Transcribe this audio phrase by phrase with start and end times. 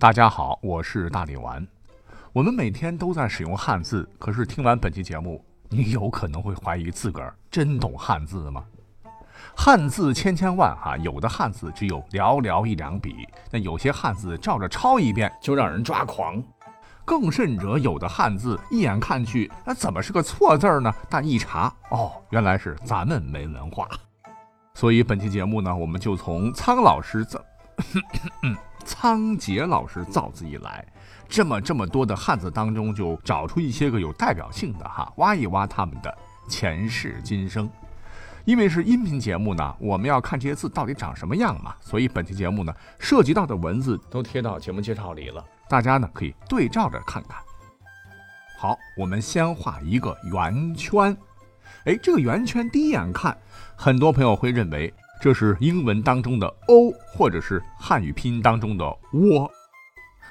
[0.00, 1.64] 大家好，我是大力丸。
[2.32, 8.64] 我们每天都在使用汉字，可是听完本期节目，你有可能会怀疑自个儿真懂汉字吗？
[9.54, 16.42] 汉字千千万哈，有的汉字只有寥寥一两笔，那有些汉字照着抄一遍就让人抓狂。
[17.04, 20.90] 更甚者，有的汉字一眼看去，那怎么是个错字呢？
[21.10, 23.86] 但一查，哦，原来是咱们没文化。
[24.72, 27.38] 所以本期节目呢，我们就从苍老师怎。
[28.84, 30.84] 仓颉老师造字以来，
[31.28, 36.12] 这么这么多的汉字当中，就找出一些个有代表性的哈，挖一挖他们的
[36.48, 37.70] 前世今生。
[38.44, 47.38] 因为是音频节目呢，我们要看这些字到底长什么样嘛，所以本期节目呢，涉及到的文字都贴到节目介绍里了，大家呢可以对照着看看。
[48.58, 51.16] 好，我们先画一个圆圈。
[51.84, 53.36] 哎，这个圆圈第一眼看，
[53.76, 54.92] 很多朋友会认为。
[55.20, 59.50] 这是英文当中的 “o”，或者是汉语拼音当中的“窝”，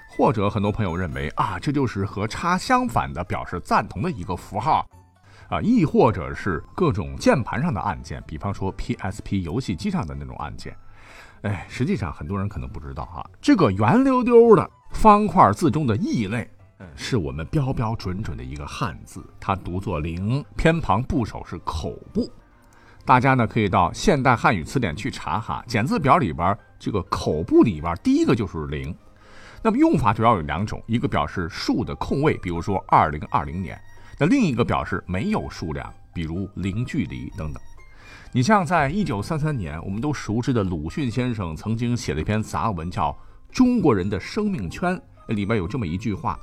[0.10, 4.84] 或者很多朋友认为啊，这就是和叉相反的，表示赞同的一个符号
[5.48, 10.76] 啊，亦或者是各种键盘上的按键，比方说 PSP 游戏机上的那种按键。
[11.44, 16.50] 哎，实际上很多人可能不知道哈，这个圆溜溜的方块字中的异类，
[16.96, 22.28] 是我们标标准准的一个汉字，它读作“零”，偏旁部首是口部。
[23.10, 28.96] 大家呢可以到现代汉语词典去查哈，简字表里边这个口部里边第一个就是零。
[29.64, 33.76] 那么用法主要有两种，一个表示数的空位，比如说二零二零年；
[34.20, 37.60] 那另一个表示没有数量，比如零距离等等。
[38.32, 43.12] 你像在一九三三年，我们都熟知的鲁迅先生曾经写了一篇杂文叫
[43.52, 44.96] 《中国人的生命圈》，
[45.34, 46.40] 里边有这么一句话：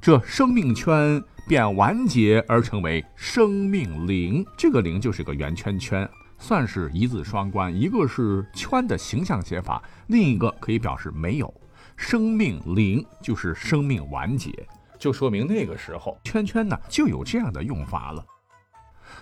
[0.00, 1.22] 这生命圈。
[1.48, 11.50] 便完结而成为生命灵，这个灵就是个圆圈圈，算是一字双关，一个是圈的形象写法，另一个可以表示没有。
[11.96, 14.52] 生命灵就是生命完结，
[14.98, 18.22] 就说明那个时候圈圈呢就有这样的用法了。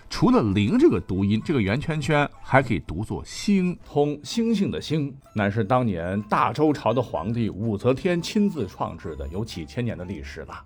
[0.09, 10.63] 除了灵这个读音，这个圆圈圈还可以读作星，通星星的星，乃是当年大周朝的皇帝武则天亲自创制的，有几千年的历史了。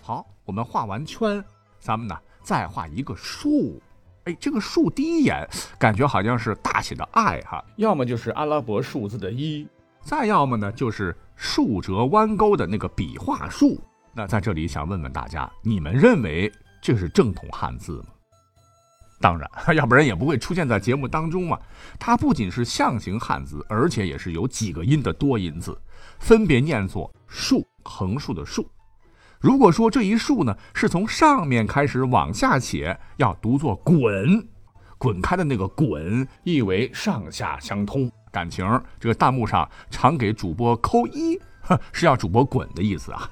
[0.00, 1.44] 好，我们画完圈，
[1.78, 3.80] 咱们呢再画一个竖。
[4.24, 5.48] 哎，这个竖第一眼
[5.78, 9.66] 感觉好像是大写的爱哈，要么就是阿拉伯数字的一，
[10.00, 13.80] 再要么呢就是竖折弯钩的那个笔画竖。
[14.14, 18.06] 那在这里想问问大家，你们认为这是正统汉字吗？
[19.22, 21.58] 当然， 要不然也不会出现在节目当中嘛。
[21.98, 25.78] 它不仅是象形汉字，而且也是有几个音的多音字，
[26.18, 28.68] 分别念作竖，横竖的竖。
[29.40, 34.46] 如果说这一竖呢是从上面开始往下写，要读作滚，
[34.98, 38.10] 滚开的那个滚，意为上下相通。
[38.30, 38.66] 感情
[38.98, 41.38] 这个弹幕上常给主播扣一，
[41.92, 43.30] 是要主播滚的意思啊。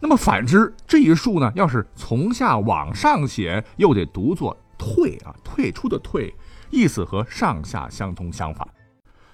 [0.00, 6.34] 那么反之，这一竖呢，要是从下往上写，又得读作退啊，退出的退，
[6.70, 8.66] 意思和上下相通相反。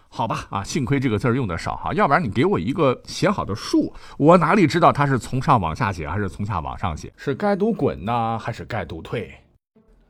[0.08, 7.12] 好吧，啊，幸亏这个字儿用的少哈，要不然你给我一个写好的数，我哪里知道它是从上往下写还是从下往上写？
[7.16, 9.32] 是该读滚呢，还是该读退？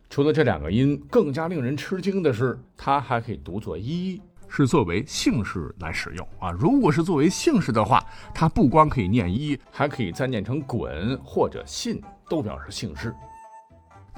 [0.08, 6.50] 除了这两个音，更加令人吃惊的是，它还可以读作一，是作为姓氏来使用啊。
[6.52, 8.02] 如果是作为姓氏的话，
[8.32, 13.12] 它不光可以念一，还可以再念成滚或者信，都表示姓氏。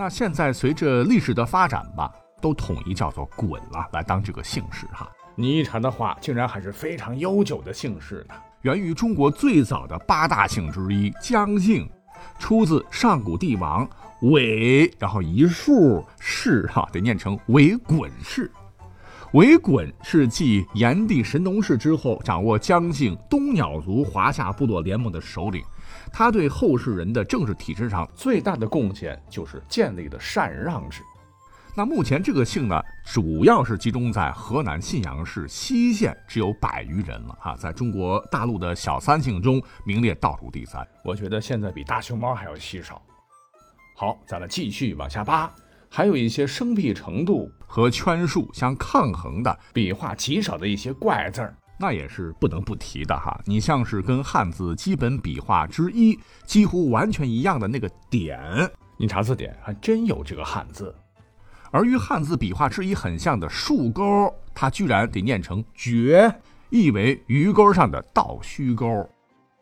[0.01, 2.09] 那现在随着历史的发展吧，
[2.41, 5.11] 都统一叫做滚了，来当这个姓氏哈。
[5.35, 11.91] 你一查的话，竟然还是非常悠久的姓氏呢，源于中国最早的八大姓之一姜姓，
[12.39, 13.89] 出自上古帝王
[14.23, 18.49] 韦，然后一竖氏哈，得念成韦滚氏。
[19.33, 25.63] 韦滚是继炎帝神农氏之后，掌握江姓东鸟族华夏部落联盟的首领。
[26.11, 31.03] 他对后世人的政治体制上最大的贡献，就是建立的禅让制。
[31.75, 40.87] 那目前这个姓呢，主要是集中在河南信阳市西县，只有百余人了哈，在中国大陆的小三姓中名列倒数第三。
[41.05, 43.01] 我觉得现在比大熊猫还要稀少。
[43.95, 45.53] 好，咱们继续往下扒，
[45.91, 53.41] 还有一些生僻程度和圈数相抗衡的笔画极少的一些怪字儿，那也是不能不提的哈。
[53.45, 58.39] 你像是跟汉字基本笔画之一几乎完全一样的那个点，
[58.97, 60.95] 你查字典还真有这个汉字。
[61.71, 66.35] 而与汉字笔画之一很像的竖钩，它居然得念成绝，
[66.71, 69.09] 意为鱼钩上的倒虚钩。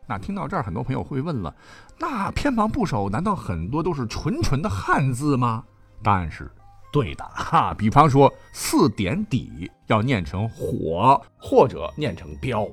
[0.07, 1.53] 那听到这儿，很多朋友会问了：
[1.99, 5.65] 那偏旁部首难道很多都是纯纯的汉字吗？
[6.03, 6.51] 答案是
[6.91, 7.73] 对的哈。
[7.77, 12.67] 比方说四点底要念成火，或者念成标。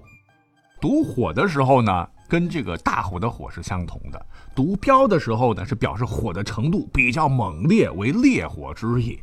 [0.80, 4.18] 读火的时候呢，跟这个大火的火是相同的；
[4.54, 9.18] 读标的时候呢，是表示火的程度比较猛烈，为烈火之意。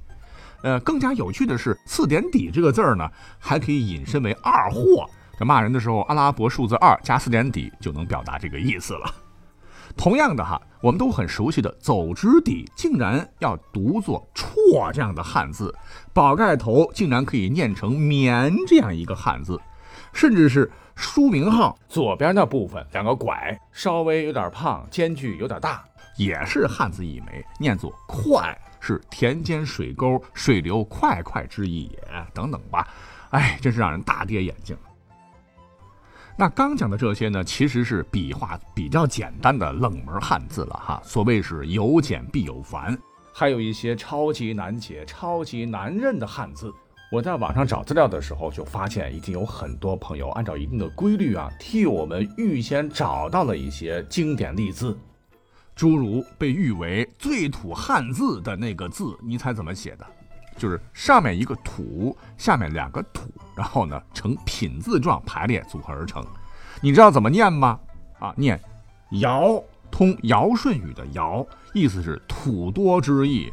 [0.63, 3.09] 呃，更加有趣的是，四点底这个字儿呢，
[3.39, 5.09] 还可以引申为二货。
[5.38, 9.12] 这骂人的时候，阿拉伯数字二加四点底就能表达这个意思了。
[9.95, 15.67] 同样的哈，我们都很熟悉的走之底，竟然要读作绰这样的汉字；
[16.13, 19.59] 宝盖头竟然可以念成棉这样一个汉字，
[20.13, 20.71] 甚至是。
[20.93, 25.83] 书名号左边那部分两个拐，稍微有点胖，间距有点大，
[26.15, 31.99] 也是汉字一枚，念作“快”，是田间水沟，水流快快之意也。
[32.35, 32.88] 等等吧，
[33.31, 34.77] 哎，真是让人大跌眼镜。
[36.38, 41.01] 那刚讲的这些呢，其实是笔画比较简单的冷门汉字了哈。
[41.06, 42.98] 所谓是有简必有繁，
[43.33, 46.74] 还有一些超级难解、超级难认的汉字。
[47.12, 54.98] 我在网上找资料的时候，就发现已经有很多朋友按照一定的规律啊，替我们预先找到了一些经典例字，
[55.75, 60.06] 诸如被誉为最土汉字的那个字，你猜怎么写的？
[60.57, 66.25] 就是上面一个土，下面两个土，然后呢呈品字状排列组合而成。
[66.81, 67.80] 你知道怎么念吗？
[68.19, 68.59] 啊，念
[69.19, 73.51] 尧，通尧舜禹的尧，意思是土多之意。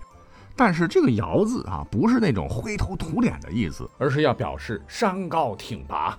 [0.56, 6.18] 但是这个“尧”字啊，不是那种灰头土脸的意思，而是要表示山高挺拔。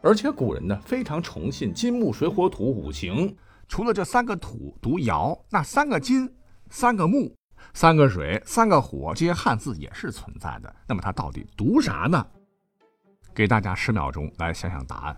[0.00, 3.36] 而且古人呢非常崇信金木水火土五行，
[3.68, 6.32] 除了这三个土读“尧”，那三个金、
[6.70, 7.34] 三个木、
[7.74, 10.74] 三个水、三个火这些汉字也是存在的。
[10.86, 12.26] 那么它到底读啥呢？
[13.34, 15.16] 给大家十秒钟来想想答案。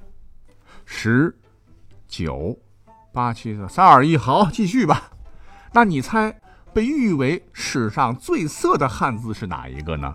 [0.84, 1.36] 十、
[2.06, 2.58] 九、
[3.12, 5.10] 八、七、四三、二、一，好，继续吧。
[5.72, 6.34] 那你猜？
[6.74, 10.14] 被誉为史上最色的汉字是哪一个呢？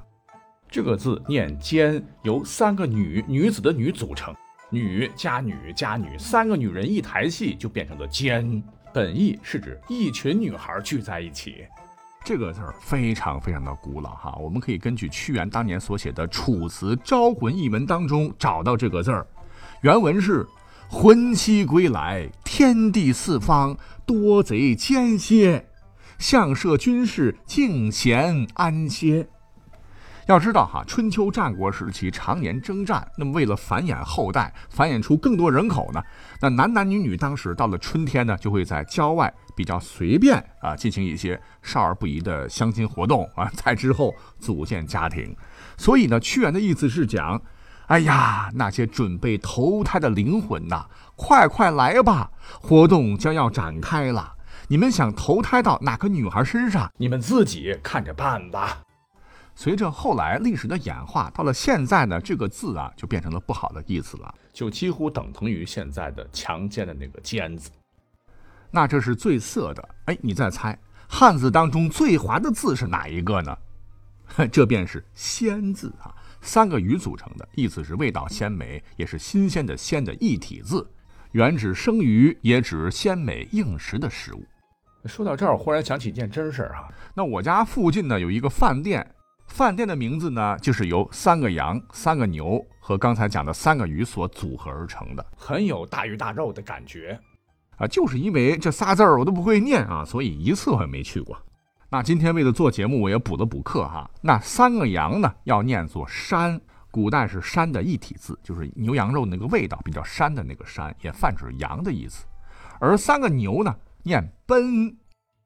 [0.69, 4.33] 这个字念“奸”，由三个女女子的“女”组成，
[4.69, 8.63] 女加女加女，三个女人一台戏就变成了“奸”。
[8.94, 11.65] 本意是指一群女孩聚在一起。
[12.25, 19.27] 这个字儿非常非常的古老哈，我们可以根据屈原当年所写的《楚辞·招魂》一文当中找到这个字儿。
[19.81, 20.47] 原文是
[20.89, 25.65] ：“魂兮归来，天地四方，多贼奸邪。”
[26.17, 29.27] 相设军事，静闲安歇。
[30.27, 36.01] 要知道哈，春秋战国时期常年征战，那么为了繁衍后代，繁衍出更多人口呢，
[36.39, 45.35] 那男男女女当时到了春天呢，就会在郊外比较随便啊，进行一些少儿不宜的相亲活动啊，在之后组建家庭。
[45.77, 47.41] 所以呢，屈原的意思是讲，
[47.87, 50.85] 哎呀，那些准备投胎的灵魂呐，
[51.17, 52.31] 快快来吧，
[52.61, 54.33] 活动将要展开了。
[54.69, 56.89] 你们想投胎到哪个女孩身上？
[56.97, 58.77] 你们自己看着办吧。
[59.55, 67.69] 随着后来历史的演化，到了现在呢，这个字啊就变成了不好的意思了，就几乎等同于现在的强奸的那个奸字。
[68.71, 69.89] 那这是最色的。
[70.05, 70.77] 哎，你再猜，
[71.07, 73.55] 汉字当中最滑的字是哪一个呢？
[74.51, 76.09] 这便是鲜字啊，
[76.41, 80.89] 三个鱼组成的，意思是味道鲜美，也是新鲜的鲜的一体字，
[81.33, 84.44] 原指生鱼，也指鲜美应食的食物。
[85.06, 86.91] 说到这儿，我忽然想起一件真事儿哈。
[87.13, 89.06] 那我家附近呢有一个饭店，
[89.53, 97.19] 饭店的名字呢就是由三个羊、三个牛和刚才讲的三个鱼所组合而成的，很有大鱼大肉的感觉
[97.77, 97.85] 啊。
[97.85, 101.37] 就是因为这仨字儿我都不会念啊，所以一次我也没去过。
[101.92, 104.09] 那今天为了做节目，我也补了补课哈。
[104.23, 112.25] 那三个羊呢要念作山，古代是山的一体字，就是牛羊肉那个味道比较山的那个山，也泛指羊的意思。
[112.80, 113.75] 而三个牛呢？
[114.01, 114.97] 念奔，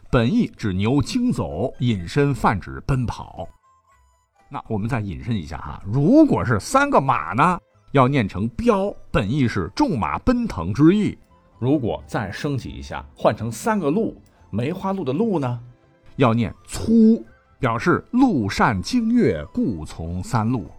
[0.10, 3.50] 本意指牛经走，引申泛指奔跑。
[4.50, 7.60] 那我们再引申一下哈，如果是三个马呢，
[7.92, 11.18] 要念成彪，本意是纵马奔腾之意。
[11.60, 14.16] 如果再升级一下，换成三个鹿，
[14.50, 15.60] 梅花鹿的鹿呢，
[16.16, 17.22] 要念粗，
[17.60, 20.70] 表示鹿善经越，故从三鹿。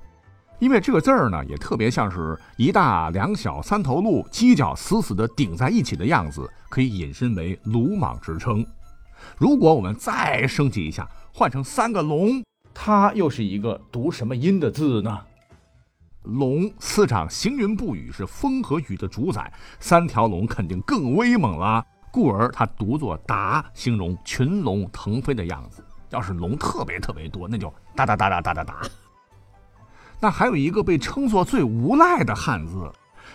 [0.58, 8.64] 因为这个字儿呢，也特别像是一大两小三头鹿犄角死死地顶在一起的样子，可以引申为鲁莽之称。
[9.36, 12.42] 如果我们再升级一下，换成三个龙，
[12.80, 15.18] 它又是一个读什么音的字呢？
[16.22, 25.84] 龙司长行云布雨，是风和雨的主宰，三条龙肯定更威猛了，故而它读作达，形容群龙腾飞的样子。
[26.10, 28.80] 要是龙特别特别多，那就哒哒哒哒哒哒哒。
[30.20, 32.88] 那还有一个被称作最无赖的汉字，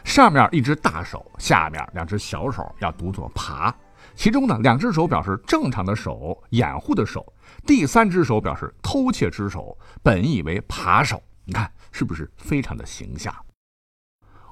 [0.05, 3.75] 上面一只大手，下面两只小手，要读作“爬”。
[4.15, 7.21] 其中呢，两只手表示正常的手，掩护的手；
[7.65, 11.21] 第三只手表示偷窃之手，本意为扒手。
[11.45, 13.33] 你看是不是非常的形象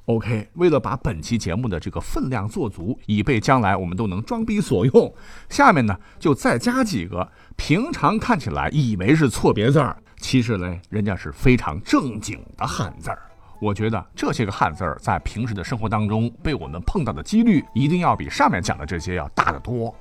[0.06, 5.14] ？OK，为了把本期节目的这个分量做足，以备将来我们都能装逼所用，
[5.48, 13.22] 下面呢就再加几个平常看起来以为是错别字儿，其实呢人家是非常正经的汉字儿。
[13.60, 19.94] 我觉得这些个汉字儿在平时的生活当中被我们碰到的几率，一定要比上面讲的这些要大得多。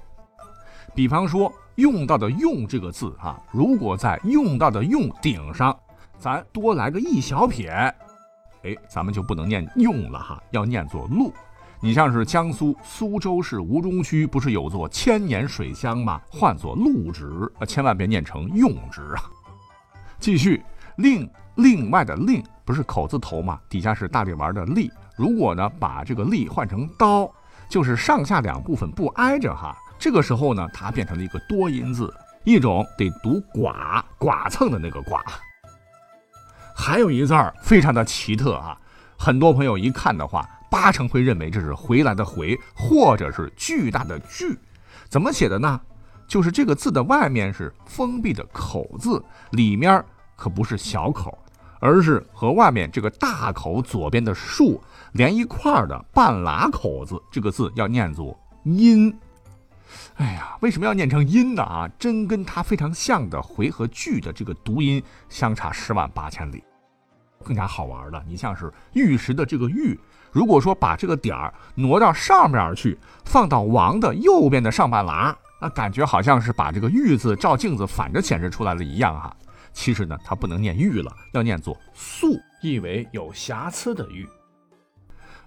[0.94, 5.78] 比方说用到的“用”这个字啊，如果在用到的“用”顶上，
[6.18, 7.70] 咱多来个一小撇。
[8.64, 11.34] 哎，咱们就不能念用了哈，要念作路。
[11.80, 16.22] 你像是江苏苏州市吴中区，不是有座千年水乡吗？
[16.30, 19.24] 唤作路直，千万别念成用直啊。
[20.20, 20.62] 继续，
[20.98, 23.60] 另另外的另不是口字头吗？
[23.68, 24.92] 底下是大力丸的力。
[25.16, 27.28] 如果呢把这个力换成刀，
[27.68, 29.76] 就是上下两部分不挨着哈。
[30.01, 32.12] 这个时候呢，它变成了一个多音字，
[32.43, 35.24] 一种得读剐剐蹭的那个剐。
[36.75, 38.75] 还有一字儿非常的奇特啊，
[39.15, 44.58] 很多朋友一看的话，八成会认为这是回来的回，或者是巨大的巨。
[45.08, 45.79] 怎么写的呢？
[46.27, 50.03] 就是这个字的外面是封闭的口字，里面
[50.36, 51.38] 可不是小口，
[51.79, 54.81] 而是和外面这个大口左边的竖
[55.12, 57.22] 连一块儿的半拉口字。
[57.31, 59.15] 这个字要念作阴。
[60.16, 61.64] 哎呀，为什么要念成阴呢？
[61.64, 66.64] 啊，真跟它非常像的回和句的这个读音相差十万八千里。
[67.44, 70.00] 更加好玩的，你像是玉石的这个玉，
[70.32, 79.36] 如果说把这个点儿挪到上面去，放到王的右边的上半拉，那感觉好像是把这个玉字照镜子反着显示出来了一样哈。
[79.74, 84.28] 其实呢，它不能念玉了，要念作素，意为有瑕疵的玉。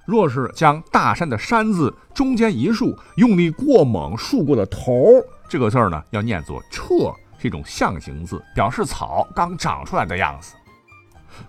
[0.06, 10.54] 若是将大山的山字中间一竖，用力过猛，竖过了头，这个字儿呢，要念作彻，是一种象形字，表示草刚长出来的样子。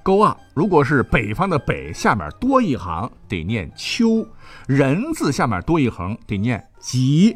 [0.01, 4.25] 勾啊，如果是北方的北下面多一行，得念秋；
[4.67, 7.35] 人字下面多一横，得念吉。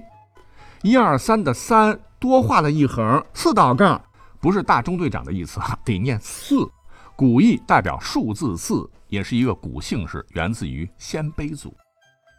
[0.82, 4.02] 一二三的三多画了一横，四道杠，
[4.40, 6.68] 不是大中队长的意思哈，得念四。
[7.16, 11.76] 古意代表数字四，也是一个古姓氏，源自于鲜卑族。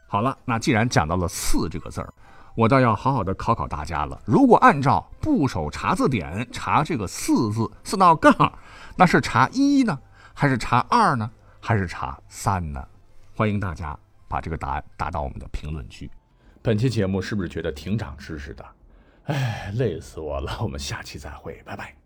[0.09, 2.13] 好了，那既然讲到了四这个字儿，
[2.57, 4.21] 我倒要好好的考考大家了。
[4.25, 8.33] 如果按照部首查字典查这个四字四道杠。
[8.97, 9.99] 那是查一呢，
[10.35, 12.87] 还是查二呢，还是查三呢？
[13.35, 13.99] 欢迎大家
[14.29, 16.11] 把这个答案打到我们的评论区。
[16.61, 18.67] 本期节目是不是觉得挺长知识的？
[19.25, 20.59] 哎，累死我了！
[20.61, 22.00] 我们下期再会，拜拜。